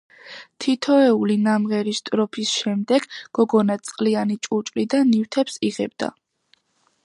თითოეული 0.63 1.35
ნამღერი 1.47 1.93
სტროფის 1.97 2.55
შემდეგ 2.61 3.07
გოგონა 3.41 3.77
წყლიანი 3.91 4.41
ჭურჭლიდან 4.49 5.15
ნივთებს 5.15 5.63
იღებდა. 5.71 6.13